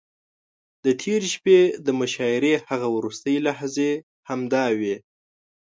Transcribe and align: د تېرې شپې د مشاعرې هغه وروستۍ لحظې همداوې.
د 0.83 0.85
تېرې 1.01 1.27
شپې 1.35 1.59
د 1.85 1.87
مشاعرې 1.99 2.53
هغه 2.69 2.87
وروستۍ 2.95 3.37
لحظې 3.47 3.91
همداوې. 4.29 4.95